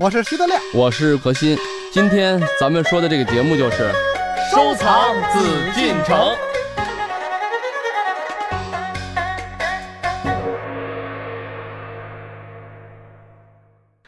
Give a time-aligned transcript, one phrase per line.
[0.00, 1.58] 我是徐德亮，我是何鑫。
[1.92, 3.90] 今天咱们说的这个节目就是
[4.50, 6.34] 收藏紫禁城。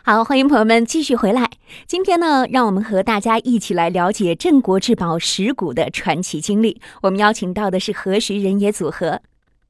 [0.02, 1.51] 好，欢迎朋友们继续回来。
[1.87, 6.80] 今天呢，让我们和大家一起来了解镇国之宝石鼓的传奇经历。
[7.03, 9.21] 我们邀请到的是何时人也组合。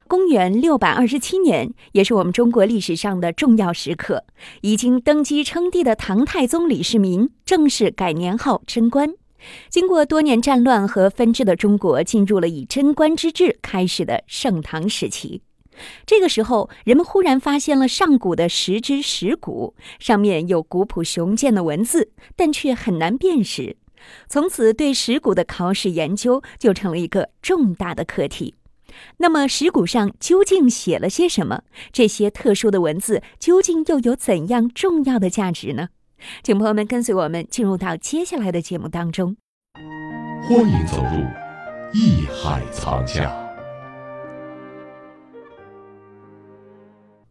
[0.07, 4.23] 公元六百二十七年，也是我们中国历史上的重要时刻，
[4.61, 9.13] 已经登基称帝的唐太宗李世民正式改年号贞观。
[9.69, 15.43] 经过多年战乱和分治的中国，进入了以贞观之治开始的盛唐时期。
[16.07, 23.77] 这个时候，人们忽然发现了上古的石之石鼓，上面有古朴雄健的文字，但却很难辨识。
[24.27, 28.55] 从此，对石鼓的考史研究就成了一个重大的课题。
[29.17, 31.63] 那么，石鼓上究竟写了些什么？
[31.91, 35.89] 这些特殊的文字究竟又有怎样重要的价值呢？
[36.41, 39.37] 请朋友们跟随我们进入到接下来的节目当中。
[40.43, 41.23] 欢迎走入
[41.93, 43.31] 艺海藏家。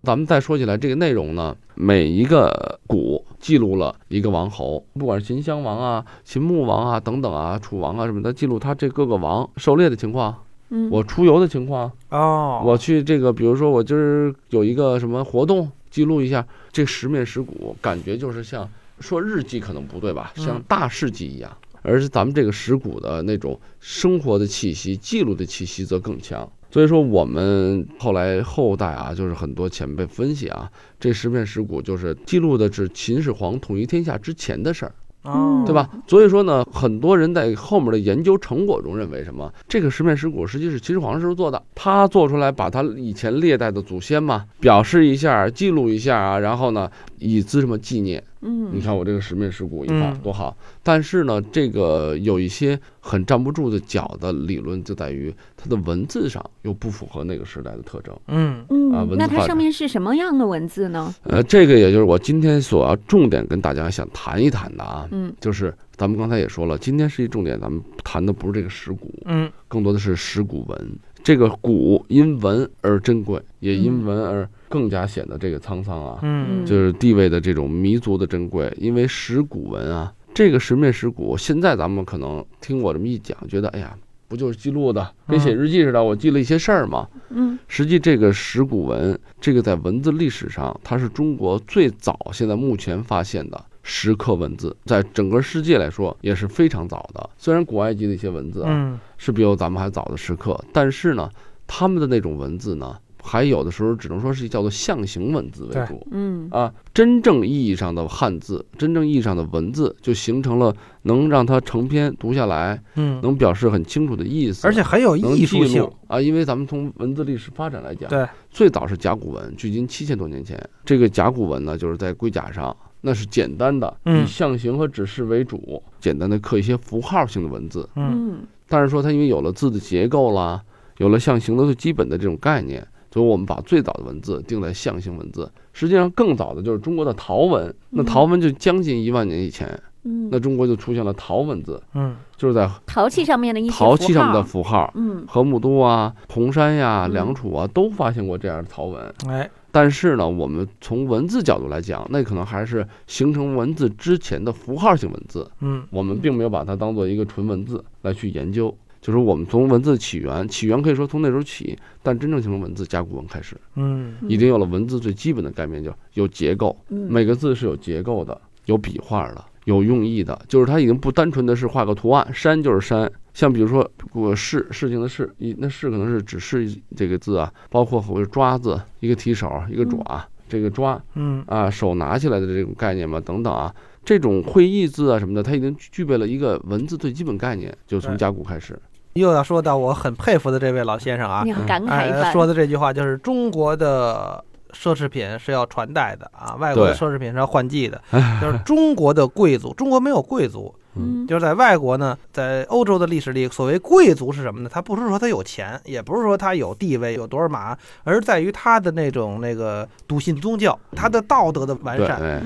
[0.03, 16.47] 咱们再说起来，这个内容呢，每一个鼓记录了一个王侯，不管是秦襄王啊、秦穆王啊等等啊、楚王啊什么的，记录他这各个王狩猎的情况，嗯，我出游的情况，哦，我去这个，比如说我今儿有一个什么活动，记录一下。
[16.73, 18.69] 这十面石鼓，感觉就是像
[19.01, 21.51] 说日记可能不对吧，像大事记一样，
[21.81, 26.47] 而是咱们这个石鼓的那种生活的气息、记录的气息则更强。
[26.71, 34.95] 所以说，我们后来后代啊，就是很多前辈分析啊，这十面石鼓就是记录的是秦始皇统一天下之前的事儿，
[35.27, 35.89] 哦，对吧？
[36.07, 39.53] 所以说呢，很多人在后面的研究成果中认为什么？
[39.69, 48.23] 这个十面石鼓实际是秦始皇时候做的，他做出来把他以前历代的祖先嘛，表示一下、记录一下啊，然后呢，以资什么纪念。
[48.47, 58.17] 嗯，你看我这个十面石鼓一放嗯多好，但是呢，这个有一些很站不住的脚的理论，就在于它的文字上又不符合那个时代的特征。
[58.29, 61.13] 嗯嗯，啊文字那它上面是什么样的文字呢？
[61.25, 70.99] 呃，这个也就是我今天所要重点跟大家想谈一谈的啊，嗯就是咱们刚才也说了，今天是一重点，咱们谈的不是这个石鼓，嗯更多的是石鼓文。
[71.27, 76.21] 这个古因文而珍贵，也因文而更加显得这个沧桑啊。
[76.23, 83.93] 嗯就是地位的这种弥足的珍贵，因为石鼓文啊，这个十面石鼓，现在咱们可能听我这么一讲，觉得哎呀，
[84.29, 87.09] 不就是记录的，跟写日记似的，我记了一些事儿嘛。
[87.31, 97.31] 嗯实际这个石鼓文，这个在文字历史上，它是中国最早现在目前发现的石刻文字，在整个世界来说也是非常早的。
[97.39, 101.31] 虽然古埃及的一些文字啊，嗯是比咱们还早的石刻，但是呢，
[101.69, 106.05] 他们的那种文字呢，还有的时候只能说是叫做象形文字为主。
[106.11, 116.21] 嗯啊，真正意义上的汉字，真正意义上的文字，就形成了能让它成篇读下来，嗯，能表示很清楚的意思，而且很有能艺术性啊。
[116.21, 120.61] 因为咱们从文字历史发展来讲，对，最早是甲骨文，距今七千多年前。
[120.85, 122.77] 这个甲骨文呢，就是在龟甲上，
[123.07, 127.89] 那是简单的，嗯以象形和指示为主，简单的刻一些符号性的文字。
[127.95, 130.61] 嗯嗯但是说它因为有了字的结构啦，
[130.99, 135.49] 有了象形的最基本的这种概念，所以我们把最早的文字定在象形文字。
[135.73, 139.69] 实际上更早的就是中国的陶文，那陶文就将近一万年以前，
[140.03, 144.93] 嗯，那中国就出现了陶文字，嗯就是在陶器上面的一些陶器上面的符号。
[144.97, 149.15] 嗯河姆渡啊、红山呀、嗯良渚啊，都发现过这样的陶文。
[149.29, 155.47] 哎但是呢，我们从文字角度来讲，那可能还是形成文字之前的符号性文字。
[155.61, 158.75] 嗯我们并没有把它当做一个纯文字来去研究。
[159.03, 173.13] 就是我们从文字起源，起源可以说从那时候起，但真正形成文字，甲骨文开始，嗯已经有了文字最基本的概念，叫有结构，嗯每个字是有结构的，有笔画的，有用意的，就是它已经不单纯的是画个图案，山就是山。
[173.37, 176.67] 像比如说我事事情的事，一那事可能是只是
[176.97, 181.45] 这个字啊，包括或者抓字，一个提手，一个爪，这个抓嗯。
[181.47, 183.71] 啊，手拿起来的这种概念嘛，等等啊，
[184.03, 188.75] 这种会意字啊什么的，它已经具备了一个文字最基本概念，就从甲骨开始。
[189.13, 194.43] 又要说到我很佩服的这位老先生啊你，很感慨哎，般说的这句话就是中国的
[194.73, 198.03] 奢侈品是要传代的啊，外国的奢侈品是要换季的，
[198.41, 201.27] 就是中国的贵族，中国没有贵族，嗯。
[201.27, 204.71] 就是在外国呢，在欧洲的历史里，所谓贵族是什么呢？
[204.73, 212.43] 他不是说他有钱，也不是说他有地位，有多少马，而在于他的那种那个笃信宗教，他的道德的完，善。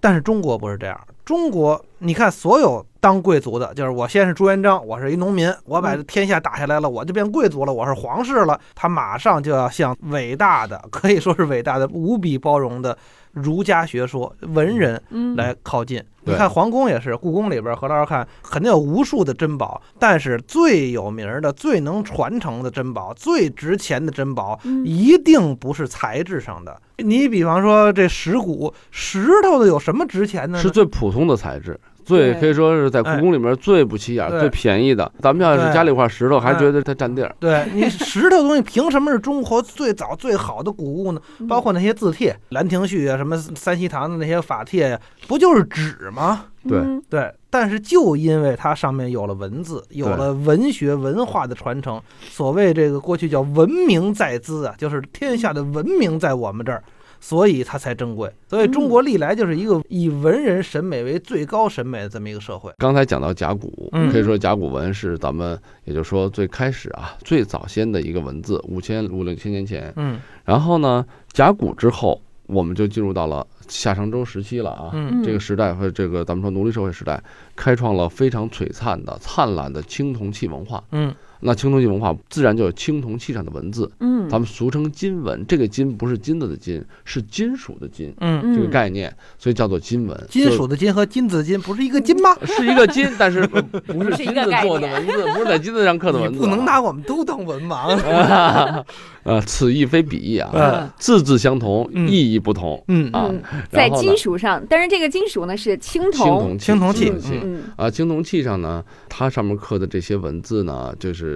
[0.00, 12.96] 但是中国不是这样，中国你看，所有当贵族的，就是我先是朱元璋，我是一农民，我把嗯天下打下来了，我就变贵族了，我是皇室了，他马上就要向伟大的，可以说是伟大的、无比包容的
[13.32, 16.02] 儒家学说、文人嗯来靠近。
[16.22, 26.80] 你看皇宫也是，故宫里边何老师看肯定有无数的珍宝，但是最有名的、最能传承的珍宝、最值钱的珍宝，嗯一定不是材质上的。
[26.98, 30.58] 你比方说这石鼓，石头的有什么值钱的呢？
[30.58, 31.80] 是最普通的材质。
[32.08, 35.10] 最可以说是在故宫里面最不起眼儿、最便宜的。
[35.20, 37.34] 咱们要是家里一块石头，还哎觉得它占地儿。
[37.38, 41.20] 对你 石头东西凭什么是中国最早最好的古物呢？
[41.38, 46.44] 嗯包括那些字帖，《兰亭序》啊，什么三希堂的那些法帖呀，不就是纸吗？
[46.68, 56.82] 对嗯对，但是就因为它上面有了文字，有了文学文化的传承，所谓这个过去叫文明在兹啊，就是天下的文明在我们这儿。
[57.20, 62.72] 所以它才珍贵，所以中国历来就是一个以文人审美为最高审美的这么一个社会。
[62.78, 69.92] 刚才讲到甲骨，嗯可以说甲骨文是咱们，也就是说最开始啊，最早先的一个文字，五千五六千年前。
[69.96, 74.90] 嗯然后呢，甲骨之后，我们就进入到了夏商周时期了啊。
[74.94, 77.22] 嗯这个时代和这个咱们说奴隶社会时代，
[77.54, 80.82] 开创了非常璀璨的、灿烂的青铜器文化。
[80.92, 85.44] 嗯那青铜器文化自然就有青铜器上的文字，嗯，咱们俗称金文。
[85.46, 90.26] 这个金不是金子的金，是金属的金嗯，嗯这个概念，所以叫做金文。
[90.28, 92.36] 金属的金和金子的金不是一个金吗？
[92.44, 97.96] 是一个金，但是呃 不是金子做的文字，不是在金子上刻的文字不能拿我们都当文盲。
[99.24, 103.42] 呃，此意非彼意啊，嗯字字相同，嗯意义不同嗯啊嗯。
[103.70, 111.27] 在金属上，但是这个金属呢是青青铜，青铜器青铜嗯啊，青铜器上呢，它上面刻的这些文字呢，就是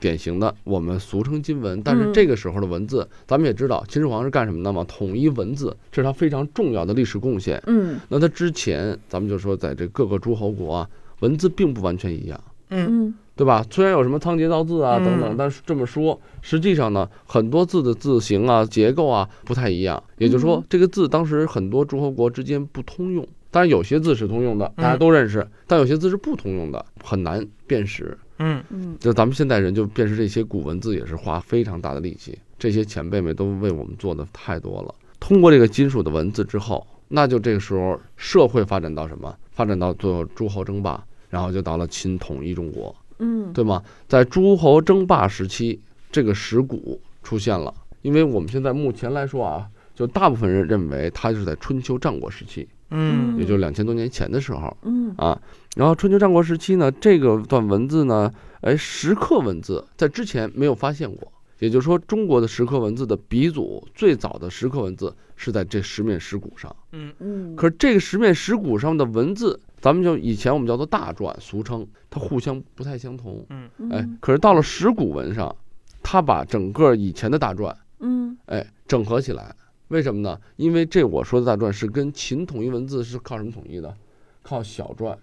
[0.00, 1.80] 典型的我们俗称金文。
[1.82, 4.84] 但是嗯这个时候的文字，咱们也知道，秦始皇是干什么的嘛？
[4.88, 7.62] 统一文字，这是他非常重要的历史贡献。
[7.66, 10.88] 嗯那他之前，咱们就说，在这各个诸侯国啊，
[11.20, 12.40] 文字并不完全一样。
[12.70, 13.66] 嗯嗯对吧？
[13.68, 20.00] 虽然有什么仓颉造字啊嗯等等，但是这么说，实际上呢，很多字的字形啊、结构啊不太一样。
[20.18, 23.26] 也就是说嗯，这个字当时很多诸侯国之间不通用。
[23.50, 28.16] 当然，有些字是通用的，大家都认识，但有些字是不通用的，很难辨识。
[28.38, 32.38] 嗯嗯就咱们现代人就辨识这些古文字，也是花非常大的力气。
[32.58, 34.94] 这些前辈们都为我们做的太多了。
[35.20, 39.34] 通过这个金属的文字之后，那就这个时候社会发展到什么？
[39.52, 42.94] 发展到最后诸侯争霸，然后就到了秦统一中国。
[43.18, 43.82] 嗯，对吗？
[44.08, 47.72] 在诸侯争霸时期，这个石鼓出现了。
[48.02, 55.40] 因为我们现在目前来说啊，就大部分人认为它就是在春秋战国时期，嗯也就两千多年前的时候嗯啊。
[55.74, 61.30] 然后春秋战国时期呢，这个段文字呢，哎，石刻文字在之前没有发现过。
[61.60, 66.74] 也就是说，中国的石刻文字的鼻祖，最早的石刻文字是在这十面石鼓上。
[66.92, 73.46] 嗯，可是这个十面石鼓上的文字，咱们就以前我们叫做大篆，俗称，它互相不太相同。
[73.50, 75.54] 嗯哎，可是到了石鼓文上，
[76.02, 79.54] 它把整个以前的大篆，嗯哎，整合起来。
[79.88, 80.38] 为什么呢？
[80.56, 83.94] 因为这我说的大篆是跟秦统一文字是靠什么统一的？
[84.42, 85.16] 靠小篆。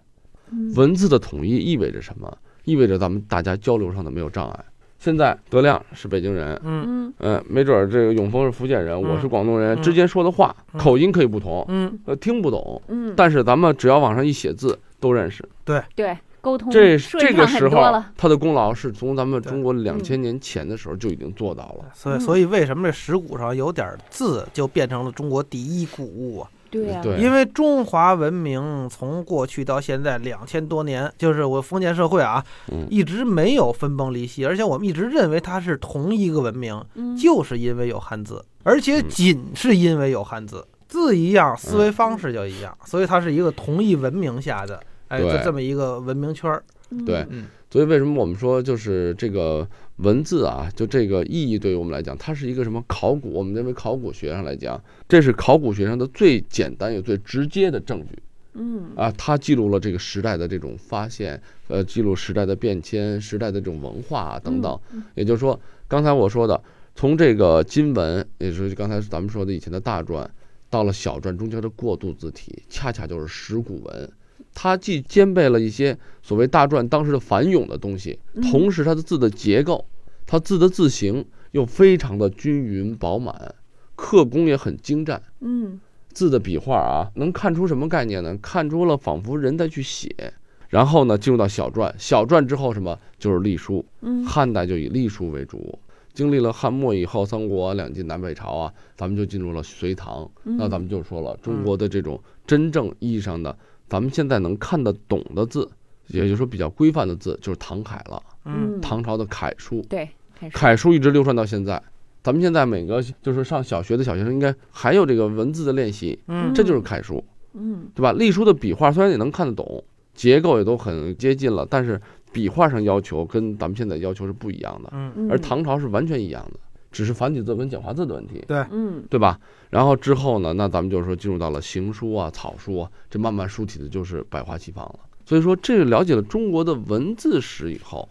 [0.52, 0.74] 嗯。
[0.76, 2.38] 文字的统一意味着什么？
[2.66, 4.66] 意味着咱们大家交流上的没有障碍。
[5.00, 6.86] 现在德亮是北京人，嗯。
[6.88, 7.14] 嗯。
[7.18, 9.82] 嗯，没准儿这个永丰是福建人，我是广东人，嗯。
[9.82, 10.80] 之间说的话嗯。
[10.80, 12.00] 口音可以不同，嗯。
[12.06, 15.44] 呃，听不懂，嗯，但是咱们只要往上一写字都认识。
[15.66, 15.82] 对。
[15.96, 21.86] 对沟通这这个时候他的功劳是从咱们中国两嗯千年前的时候就已经做到了。
[21.94, 22.20] 所以嗯。
[22.20, 26.50] 所以为什么这石鼓上有点字就变成了中国第一古物啊？
[26.72, 27.18] 对呀，对。
[27.18, 32.88] 因为中华文明从过去到现在两千多年，就是我封建社会啊，嗯。
[32.90, 37.16] 一直没有分崩离析，而且我们一直认为它是同一个文明，嗯。
[37.18, 46.64] 就是因为有汉字，而且嗯仅是因为有汉字，字一样，思维方式就一样，所以它是一个同一文明下的，哎，就这么一个文明圈儿。
[47.06, 47.26] 对。
[47.30, 49.66] 嗯所以为什么我们说就是这个
[49.98, 53.32] 文字啊，就这个意义对于我们来讲，它是一个什么考古？
[53.32, 58.22] 我们认为考古学上来讲，这是考古学上的最简单也最直接的证据
[58.56, 59.10] 嗯啊！
[59.18, 64.78] 它记录了这个时代的这种发现，呃，记录时代的变迁、时代的这种文化啊等等。
[64.92, 66.62] 嗯也就是说，刚才我说的，
[66.94, 70.28] 从这个金文，也就是刚才咱们说的以前的大篆，
[70.70, 74.12] 到了小篆中间的过渡字体，恰恰就是石鼓文。
[74.54, 79.86] 它既兼备了一些所谓大篆当时的繁咏的东西，嗯同时它的字的结构，
[80.26, 83.56] 它字的字形又非常的均匀饱满，
[83.96, 85.22] 刻工也很精湛。
[85.40, 85.80] 嗯
[86.14, 88.38] 字的笔画啊，能看出什么概念呢？
[88.42, 90.34] 看出了仿佛人在去写。
[90.68, 93.84] 然后呢，进入到小篆，小篆之后什么就是隶书。
[94.02, 95.78] 嗯汉代就以隶书为主，
[96.14, 100.30] 经历了汉末以后，三国两晋南北朝啊，咱们就进入了隋唐。
[100.46, 103.58] 嗯那咱们就说了，中国的这种真正意义上的，
[103.92, 105.70] 咱们现在能看得懂的字，
[106.08, 108.24] 也就是说比较规范的字，就是唐楷了。
[108.46, 108.80] 嗯。
[108.80, 110.08] 唐朝的楷书，对，
[110.54, 110.94] 楷书。
[110.94, 111.84] 一直流传到现在，
[112.24, 116.54] 咱们现在每个就是上小学的小学生应该还有这个文字的练习，嗯。
[116.54, 117.22] 这就是楷书，
[117.52, 117.90] 嗯。
[117.94, 118.14] 对吧？
[118.14, 119.84] 隶书的笔画虽然也能看得懂，
[120.14, 125.12] 结构也都很接近了，但是笔画上要求跟咱们现在要求是不一样的，嗯。
[125.18, 126.58] 嗯，而唐朝是完全一样的，
[126.92, 128.44] 只是繁体字跟简化字的问题。
[128.48, 129.40] 对嗯对吧？
[129.70, 135.00] 然后之后呢，那咱们就是说进入到了行书啊、草书啊，这慢慢书体的就是百花齐放了。
[135.26, 138.10] 所以说，这个了解了中国的文字史以后，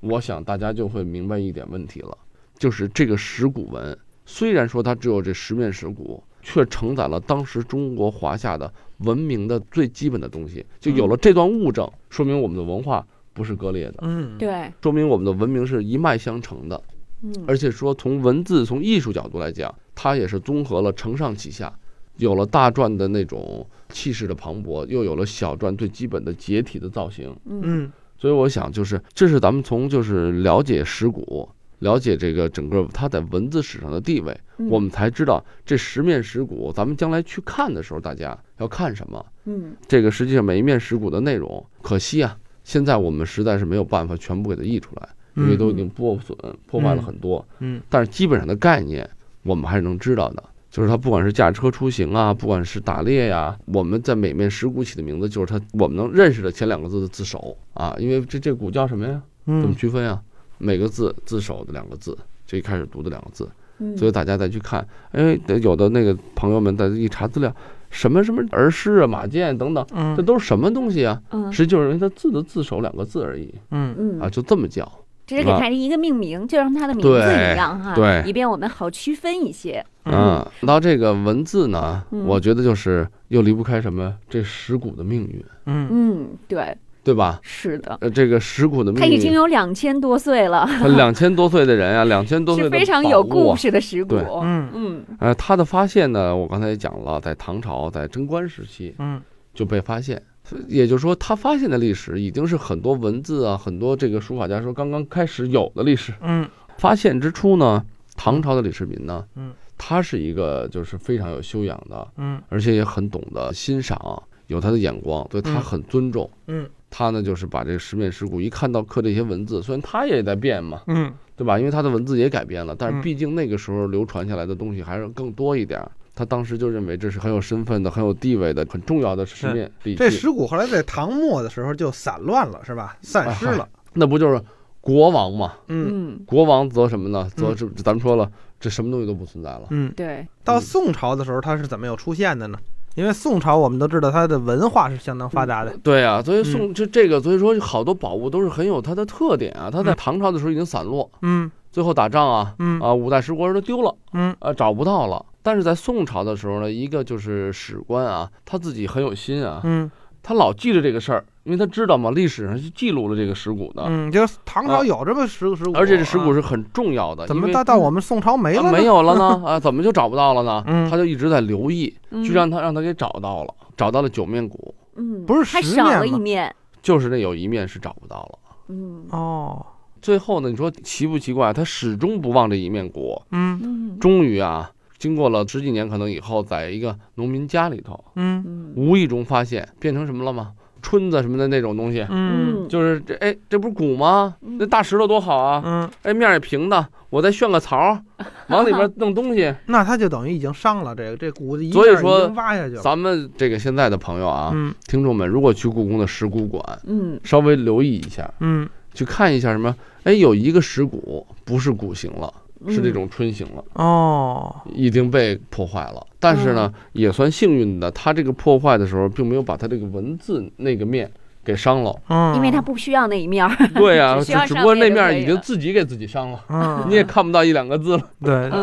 [0.00, 2.16] 我想大家就会明白一点问题了，
[2.58, 3.96] 就是这个石鼓文
[4.26, 16.82] 虽然说它只有这十面石鼓，却承载了当时中国华夏的文明的最基本的东西，就有了这段物证，说明我们的文化不是割裂的，嗯，对，说明我们的文明是一脉相承的。
[17.22, 17.32] 嗯。
[17.46, 21.72] 而且说从文字、从艺术角度来讲，它也是综合了承上启下，
[22.16, 27.34] 有了大篆的那种气势的磅礴，又有了小篆最基本的结体的造型。
[27.44, 27.60] 嗯。
[27.64, 27.92] 嗯。
[28.18, 31.48] 所以我想，就是这是咱们从就是了解石鼓，
[31.78, 34.68] 了解这个整个它在文字史上的地位，嗯。
[34.68, 39.24] 我们才知道这十面石鼓，咱们将来去看的时候，大家要看什么。
[39.46, 39.74] 嗯。
[39.88, 45.08] 这个实际上每一面石鼓的内容，可惜啊，现在我们实在是没有办法全部给它译出来，
[45.40, 47.44] 因为都已经破损破坏了很多。
[47.58, 49.08] 嗯但是基本上的概念
[49.42, 59.22] 我们还是能知道的，就是它不管是驾车出行啊，不管是打猎呀、我们在每面石鼓起的名字就是它我们能认识的前两个字的字首啊，因为这这鼓叫什么呀？
[59.46, 60.20] 怎么嗯区分呀？
[60.58, 62.16] 每个字字首的两个字，
[62.46, 67.50] 这一开始读的两个字，嗯，所以大家再去看，哎，有的那个朋友们在一查资料，
[67.88, 71.20] 什么什么儿诗啊、马剑等等，这嗯都是什么东西啊？
[71.30, 74.86] 嗯实际就是因为它字的字首两个字而已嗯嗯啊，就这么叫。
[75.30, 79.84] 只是给它一个命名，就让它的名字一样哈，对以便我们好区分一些。
[80.06, 87.38] 嗯，到这个文字呢，嗯我觉得就是又离不开什么这石鼓的命运，嗯嗯，对，对吧？
[87.42, 94.16] 是的，呃，这个石鼓的命运它已经，有两千多岁了， 他两千多岁的人啊，两千多岁的是非常有故事的石鼓。
[94.42, 99.22] 嗯嗯呃，他的发现呢，我刚才也讲了，在唐朝，在贞观时期嗯
[99.54, 100.20] 就被发现，
[100.68, 106.12] 也就是说，他发现的历史已经是很多文字啊，很多这个书法家说刚刚开始有的历史。
[106.22, 107.84] 嗯发现之初呢，
[108.16, 116.30] 唐朝的李世民呢，嗯，他是一个就是非常有修养的，嗯而且也很懂得欣赏，有他的眼光，对他嗯很尊重。
[116.46, 121.58] 嗯他呢，就是把这个十面石鼓一看到刻这些文字，虽然他也在变嘛，嗯对吧？
[121.58, 125.90] 因为他的文字也改变了，但是嗯毕竟那个时候流传下来的东西还是更多一点儿。
[126.20, 129.72] 他当时就认为这是很有身份的、很有地位的、很重要的石面。
[129.96, 132.94] 这石鼓后来在唐末的时候就散乱了，是吧？
[133.00, 133.66] 散失了。
[133.94, 134.38] 那不就是
[134.82, 135.54] 国王嘛？
[135.68, 137.26] 嗯嗯，国王则什么呢？
[137.34, 139.62] 则嗯是咱们说了，这什么东西都不存在了。
[139.70, 142.58] 嗯，对，到宋朝的时候，它是怎么有出现的呢？
[142.96, 145.74] 因为宋朝我们都知道它的文化是相当发达的。
[145.82, 149.70] 对啊，所以嗯宋这这个，所以说好多宝物都是很有它的特点啊。
[149.70, 155.24] 它在嗯唐朝的时候已经散落，嗯最后打仗啊，嗯啊，五代十国人都丢了，嗯啊，找不到了。
[155.42, 159.90] 但是在宋朝的时候呢，一个就是史官啊，他自己很有心啊，嗯
[160.22, 167.26] 他老记着这个事儿，因为他知道嘛，历史上是记录了这个石鼓的，嗯，就是唐朝有这么石石鼓，而且这石鼓啊是很重要的。
[167.26, 168.64] 怎么到到我们宋朝没了？
[168.64, 169.42] 啊没有了呢？
[169.48, 170.62] 啊，怎么就找不到了呢？
[170.66, 176.54] 嗯他就一直在留意，嗯就让他让他给找到了，找到了九面鼓，嗯，不是还少了一十面。
[176.82, 178.38] 就是那有一面是找不到了。
[178.68, 179.64] 嗯哦，
[180.02, 181.50] 最后呢，你说奇不奇怪？
[181.50, 184.70] 他始终不忘这一面鼓，嗯嗯终于啊，
[185.00, 190.52] 经过了十几年，可能以后，在一个农民家里头，嗯嗯无意中发现变成什么了吗？
[190.82, 194.36] 春子什么的那种东西，嗯就是这哎，这不是鼓吗？
[194.42, 195.62] 嗯那大石头多好啊！
[195.64, 198.02] 嗯，哎，面儿也平的，我再旋个槽儿，
[198.48, 199.54] 往里边弄东西。
[199.66, 202.80] 那他就等于已经伤了这个这骨一所以说挖下去了。
[202.82, 209.74] 咱们这个现在的朋友啊，嗯听众们，如果去故宫的石鼓馆，嗯稍微留意一下，嗯去看一下什么？
[210.04, 216.06] 哎，有一个石鼓不是鼓形了，嗯，是这种春型了，哦，已经被破坏了。
[216.18, 221.10] 但是呢，也算幸运的，它这个破坏的时候，并没有把它这个文字那个面
[221.42, 221.94] 给伤了。
[222.08, 223.56] 嗯，因为它不需要那一面儿。
[223.74, 228.60] 对呀、 只只不过那面已经自己给自己伤了，嗯，你也看不到一两个字了，对对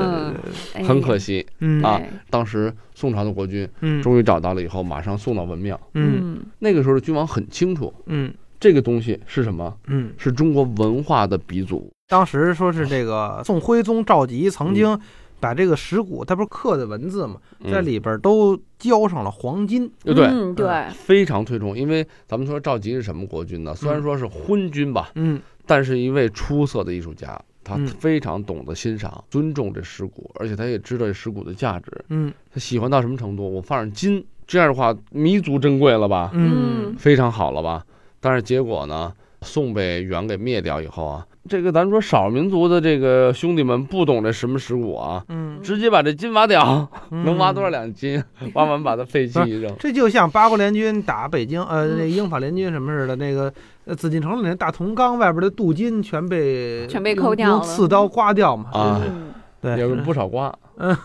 [0.76, 1.46] 对很可惜。
[1.60, 2.00] 嗯啊
[2.30, 5.80] 当时宋朝的国君嗯终于找到了以后，马上送到文庙。
[5.96, 9.76] 嗯嗯那个时候的君王很清楚，嗯这个东西是什么？
[9.88, 11.92] 嗯，是中国文化的鼻祖。
[12.08, 14.98] 当时说是这个宋徽宗赵佶曾经
[15.40, 17.36] 把这个石鼓，他不是刻的文字嘛，
[17.66, 19.92] 在嗯里边都浇上了黄金。
[20.04, 20.16] 对
[20.56, 21.78] 对，非常推崇。
[21.78, 23.76] 因为咱们说赵佶是什么国君呢？
[23.76, 31.92] 虽然说是昏君吧，嗯但是一位出色的艺术家，他嗯非常懂得欣赏、尊重这石鼓，而且他也知道这石鼓的价值。
[32.08, 33.54] 嗯他喜欢到什么程度？
[33.54, 36.32] 我放上金，这样的话弥足珍贵了吧？
[36.34, 37.86] 嗯非常好了吧？
[38.22, 47.72] 但是结果呢，宋被元给灭掉以后啊，这个咱说少数民族的这个兄弟们不懂这什么石鼓啊，嗯，直接把这金挖掉，能挖多少嗯？
[47.72, 48.24] 两斤？
[48.54, 49.74] 挖完把它废弃一扔。
[49.80, 53.52] 这就像八国联军打北京，呃，嗯那英法联军什么似的，那个
[53.86, 58.70] 呃紫禁城里那大铜缸外边的镀金全被全被用抠掉了用刺刀刮掉嘛。
[58.74, 59.24] 啊嗯
[59.60, 60.96] 对，也不少刮， 嗯，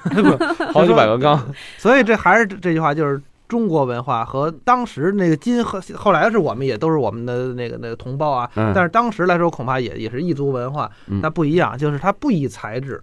[0.75, 1.43] 好几百个 缸。
[1.79, 3.21] 所以这还是这句话，就是
[3.53, 12.99] 中国文化和当时那个金和后来是我们也都是我们的那个那个同胞啊，嗯，但是当时来说恐怕也也是异族文化那，不一样，就是它不以材质，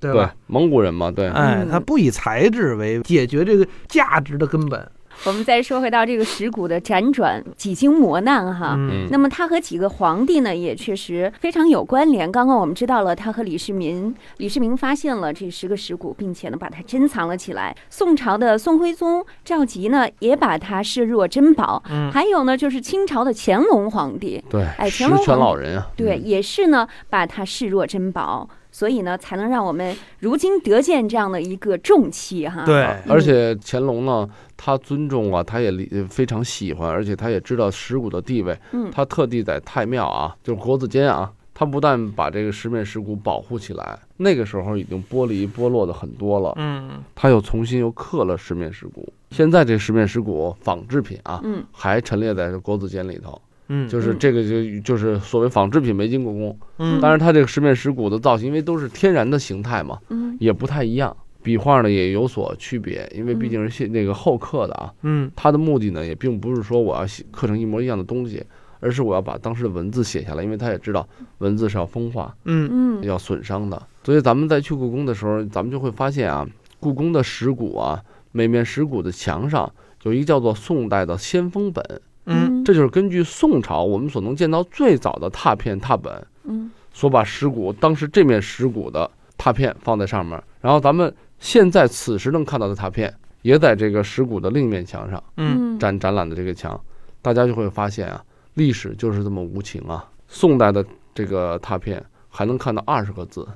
[0.00, 0.34] 对对吧？
[0.48, 4.90] 蒙古人嘛，对，哎嗯，它不以材质为解决这个价值的根本。
[5.24, 8.74] 我们再说回到这个石鼓的辗转几经磨难哈。
[8.76, 12.30] 嗯那么他和几个皇帝呢，也确实非常有关联。
[12.30, 17.76] 刚刚我们知道了，他和李世民，李世民发现了这十个石鼓，并且呢把它珍藏了起来。
[17.88, 21.82] 宋朝的宋徽宗赵佶呢，也把它视若珍宝。
[21.90, 28.48] 嗯还有呢，就是清朝的乾隆皇帝，对，哎乾隆皇老人啊，对，嗯也是呢把它视若珍宝。
[28.72, 32.64] 所以呢，才能让我们如今得见这样的一个重器哈。
[32.64, 35.70] 对啊而且乾隆呢，他尊重啊，他也
[36.08, 49.12] 非常喜欢，而且他也知道石鼓的地位，嗯他特地在太庙啊，就是国子监啊，他不但把这个十面石鼓保护起来，那个时候已经剥离剥落的很多了，嗯他又重新又刻了十面石鼓。
[49.30, 56.58] 现在这十面石鼓仿制品啊，嗯还陈列在国子监里头，嗯，就是这个就就是所谓仿制品没经过工。
[56.78, 57.00] 嗯。
[57.00, 60.36] 当然，它这个十面石鼓的造型，因为都是天然的形态嘛，嗯。
[60.40, 64.92] 也不太一样，笔画呢也有所区别，因为毕竟是现那个后刻的啊。
[65.02, 65.30] 嗯。
[65.34, 68.44] 它的目的呢，也并不是说我要写刻成一模一样的东西，
[68.80, 72.68] 而是我要把当时的文字写下来，因为他也知道文字是要风化、嗯。
[73.00, 73.04] 嗯。
[73.04, 73.80] 要损伤的。
[74.04, 76.46] 所以咱们在去故宫的时候，咱们就会发现啊，
[76.80, 78.02] 故宫的石鼓啊，
[78.32, 96.78] 每面石鼓的墙上有一个叫做宋代的先锋本，嗯这就是根据宋朝我们所能见到最早的拓片拓本，嗯所把石鼓当时这面石鼓的拓片放在上面，然后咱们现在此时能看到的拓片也在这个石鼓的另一面墙上嗯展展览的这个墙，
[97.22, 98.22] 大家就会发现啊，
[98.54, 100.08] 历史就是这么无情啊。
[100.28, 100.84] 宋代的
[101.14, 103.46] 这个拓片还能看到二十个字，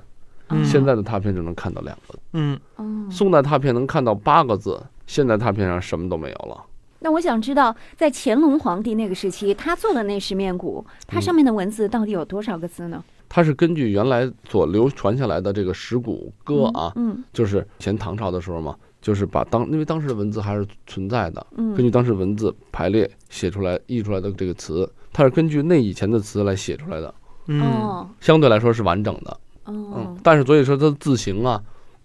[0.48, 2.18] 嗯现在的拓片只能看到两个。
[2.32, 6.64] 嗯哦宋代拓片能看到八个字，现在拓片上什么都没有了。
[7.00, 13.04] 那我想知道，在乾隆皇帝那个时期，他做的那十面鼓，它上面的文字到底有多少个字呢？
[13.28, 27.12] 它是根据原来所流传下来的这个石鼓歌啊，嗯就是前唐朝的时候嘛，就是把当因为当时的文字还是存在的，嗯根据当时文字排列写出来译出来的这个词，它是根据那以前的词来写出来的，
[27.48, 29.40] 嗯哦相对来说是完整的。
[29.66, 31.60] 嗯哦，但是所以说它的字形啊，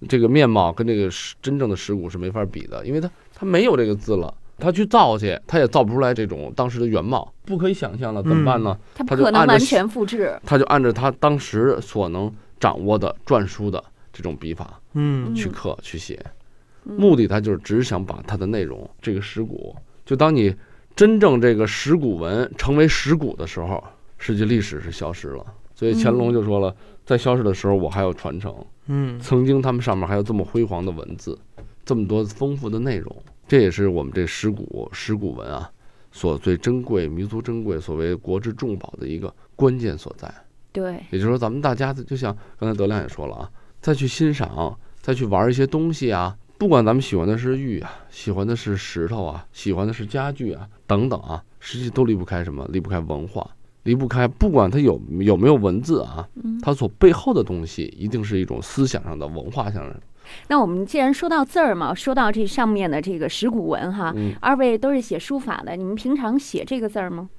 [0.09, 1.07] 这个面貌跟这个
[1.39, 4.33] 真正的石鼓是没法比的，因为它它没有这个字了。
[4.61, 8.77] 他去造去，他也造不出来这种当时的原貌，不可以想象了，怎么办呢？
[8.93, 10.39] 它不他就可能完全复制。
[10.45, 15.33] 他就按照他当时所能掌握的篆书的这种笔法嗯。
[15.33, 16.23] 去刻去写，
[16.85, 16.95] 嗯。
[16.95, 20.55] 目的他就是只是想把他的内容这个石鼓，就当你
[20.95, 23.83] 真正这个石鼓文成为石鼓的时候，
[24.17, 25.45] 实际历史是消失了。
[25.73, 28.53] 所以乾隆就说了，在消失的时候我还要传承，
[28.85, 29.19] 嗯。
[29.19, 31.35] 曾经他们上面还有这么辉煌的文字，
[31.83, 33.15] 这么多丰富的内容，
[33.51, 35.69] 这也是我们这石鼓石鼓文啊
[36.09, 40.33] 所最珍贵、弥足珍贵、所谓国之重宝的一个关键所在。
[40.71, 52.65] 对，也就是说，咱们大家就像刚才德亮也说了啊，再去欣赏，再去玩一些东西啊，不管咱们喜欢的是玉啊，喜欢的是石头啊，喜欢的是家具啊等等啊，实际都离不开什么？
[52.71, 53.45] 离不开文化，
[53.83, 60.01] 离不开不管它有有没有文字啊，嗯它所背后的东西一定是一种思想上的、文化上的。
[60.47, 67.29] 那我们既然说到字儿嘛，说到这上面的这个石鼓文哈，嗯，二位都是写书法的，你们平常写这个字儿吗？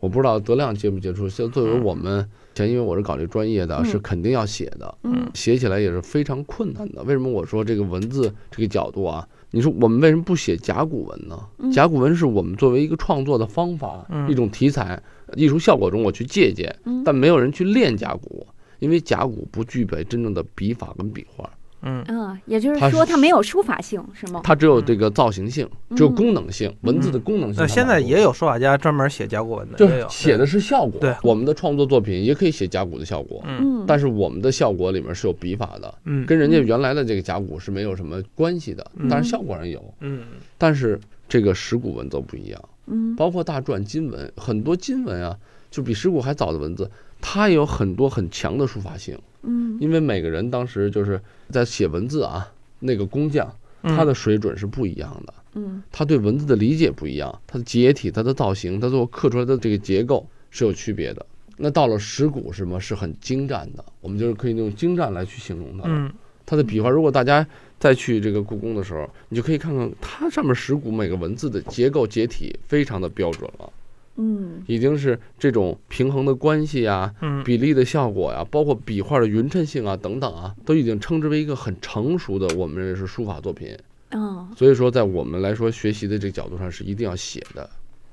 [0.00, 4.94] 我不知道德亮接不接触，像作为我们前，因为我是搞这专业的，嗯是肯定要写的。
[5.02, 7.02] 嗯写起来也是非常困难的。
[7.04, 9.26] 为什么我说这个文字这个角度啊？
[9.50, 11.38] 你说我们为什么不写甲骨文呢？
[11.58, 15.00] 嗯甲骨文是我们作为一个创作的方法，嗯一种题材、
[15.36, 18.46] 艺术效果中我去借鉴，嗯但没有人去练甲骨，
[18.80, 21.48] 因为甲骨不具备真正的笔法跟笔画，
[21.84, 22.02] 嗯。
[22.04, 24.40] 啊，也就是说它没有书法性，是吗？
[24.42, 26.14] 它只有这个造型性，只有嗯。
[26.14, 31.00] 功能性，文字的功能性那现在也有书法家专门写甲骨文的，就是写的是效果。
[31.00, 31.14] 对。
[31.22, 33.82] 我们的创作作品也可以写甲骨的效果，嗯。
[33.82, 36.24] 嗯，但是我们的效果里面是有笔法的，嗯。
[36.26, 39.82] 跟人家原来的这个甲骨是没有什么关系的，嗯当然效果上有。
[40.00, 40.24] 嗯。
[40.58, 43.14] 但是这个石鼓文则不一样，嗯。
[43.16, 45.36] 包括大篆金文，很多金文啊，
[45.70, 46.90] 就比石鼓还早的文字，
[47.26, 49.18] 它也有很多很强的书法性。
[49.46, 61.24] 嗯因为每个人当时就是在写文字啊，那个工匠嗯，他的水准是不一样的，嗯他对文字的理解不一样，他的结体、它的造型、它最后刻出来的这个结构是有区别的。
[61.56, 65.94] 那到了石鼓什么是很精湛的，我们就是可以用精湛来去形容它的。
[65.94, 66.12] 嗯
[66.46, 67.46] 它的笔画，如果大家
[67.80, 73.72] 再去这个故宫的时候，你就可以看看它上面石鼓每个文字的结构结体非常的标准了，
[74.16, 83.76] 嗯已经是这种平衡的关系啊、嗯比例的效果呀、包括笔画的匀称性啊等等啊，都已经称之为一个很成熟的我们认为是书法作品。
[84.12, 87.68] 哦所以说，在我们来说学习的这个角度上是一定要写的，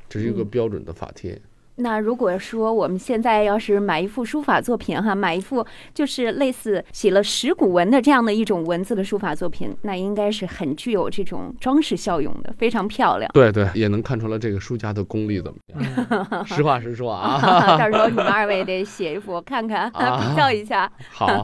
[0.09, 1.39] 这是一个嗯标准的法帖。
[1.77, 13.31] 那如果说我们现在要是买一幅书法作品哈，买一幅就是类似写了石鼓文的这样的一种文字的书法作品，那应该是很具有这种装饰效用的，非常漂亮。
[13.33, 16.45] 对对，也能看出来这个书家的功力怎么样。
[16.45, 17.39] 实话实说啊，
[17.79, 20.91] 到时候你们二位得写一幅我看看，啊比较一下。
[21.09, 21.43] 好，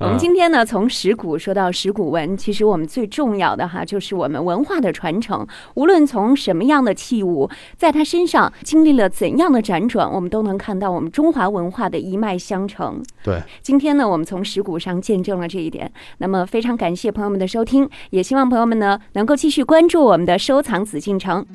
[0.00, 5.46] 我们今天呢，从石鼓说到石鼓文，其实我们最重要的哈，就是我们文化的传承。
[5.74, 13.02] 无论从什么样的器物，在它身上经历了怎样的辗转，我们都能看到我们中华文化的一脉相承。
[13.22, 15.90] 对，今天呢，我们从石鼓上见证了这一点。
[16.18, 21.46] 那么，非常感谢朋友们的收听，也希望朋友们呢能够继续关注我们的收藏紫禁城。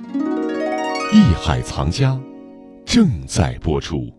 [1.13, 2.19] 艺海藏家
[2.85, 4.14] 正在播出。